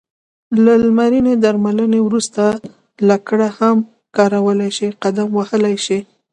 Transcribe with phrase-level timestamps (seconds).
[0.63, 2.43] له لمرینې درملنې وروسته
[3.09, 3.77] لکړه هم
[4.17, 5.99] کارولای شې، قدم وهلای شې.